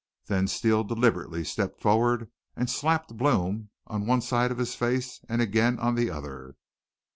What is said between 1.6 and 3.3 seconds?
forward an' slapped